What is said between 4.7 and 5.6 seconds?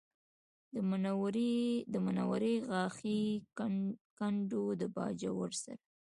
د باجوړ